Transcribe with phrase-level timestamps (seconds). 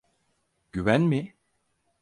[0.71, 1.35] Güven mi?